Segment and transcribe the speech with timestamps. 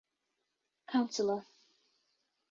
[0.89, 1.43] Cllr.